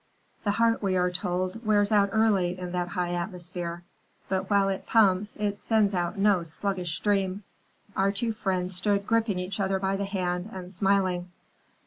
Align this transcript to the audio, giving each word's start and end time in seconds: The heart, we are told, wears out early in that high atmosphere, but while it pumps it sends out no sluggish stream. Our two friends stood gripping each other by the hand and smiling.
The 0.43 0.49
heart, 0.57 0.81
we 0.81 0.97
are 0.97 1.11
told, 1.11 1.63
wears 1.63 1.91
out 1.91 2.09
early 2.11 2.57
in 2.57 2.71
that 2.71 2.87
high 2.87 3.13
atmosphere, 3.13 3.83
but 4.29 4.49
while 4.49 4.67
it 4.67 4.87
pumps 4.87 5.35
it 5.35 5.61
sends 5.61 5.93
out 5.93 6.17
no 6.17 6.41
sluggish 6.41 6.95
stream. 6.97 7.43
Our 7.95 8.11
two 8.11 8.31
friends 8.31 8.75
stood 8.75 9.05
gripping 9.05 9.37
each 9.37 9.59
other 9.59 9.77
by 9.77 9.95
the 9.97 10.05
hand 10.05 10.49
and 10.51 10.71
smiling. 10.71 11.29